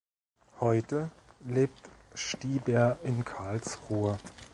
[0.59, 1.11] Heute
[1.45, 1.77] lebt
[2.15, 4.17] Stieber in Karlsruhe.